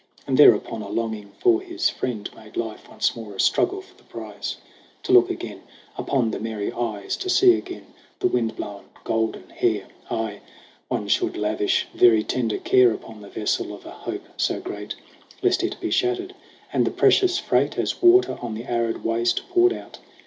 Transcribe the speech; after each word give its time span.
And 0.25 0.35
thereupon 0.35 0.81
a 0.81 0.89
longing 0.89 1.31
for 1.37 1.61
his 1.61 1.91
friend 1.91 2.27
Made 2.35 2.57
life 2.57 2.89
once 2.89 3.15
more 3.15 3.35
a 3.35 3.39
struggle 3.39 3.81
for 3.81 4.01
a 4.01 4.03
prize 4.05 4.57
To 5.03 5.11
look 5.11 5.29
again 5.29 5.61
upon 5.95 6.31
the 6.31 6.39
merry 6.39 6.71
eyes, 6.73 7.15
To 7.17 7.29
see 7.29 7.53
again 7.53 7.85
the 8.19 8.25
wind 8.25 8.55
blown 8.55 8.85
golden 9.03 9.51
hair. 9.51 9.89
Aye, 10.09 10.41
one 10.87 11.07
should 11.07 11.37
lavish 11.37 11.87
very 11.93 12.23
tender 12.23 12.57
care 12.57 12.91
Upon 12.91 13.21
the 13.21 13.29
vessel 13.29 13.75
of 13.75 13.85
a 13.85 13.91
hope 13.91 14.23
so 14.37 14.59
great, 14.59 14.95
Lest 15.43 15.61
it 15.63 15.79
be 15.79 15.91
shattered, 15.91 16.33
and 16.73 16.87
the 16.87 16.89
precious 16.89 17.37
freight, 17.37 17.77
As 17.77 18.01
water 18.01 18.39
on 18.41 18.55
the 18.55 18.65
arid 18.65 19.03
waste, 19.03 19.47
poured 19.49 19.71
out. 19.71 19.99